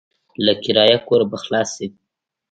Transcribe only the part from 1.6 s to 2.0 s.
شې.